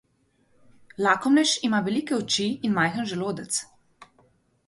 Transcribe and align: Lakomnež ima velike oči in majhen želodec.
Lakomnež 1.07 1.51
ima 1.67 1.81
velike 1.89 2.17
oči 2.19 2.47
in 2.69 2.75
majhen 2.79 3.09
želodec. 3.13 3.63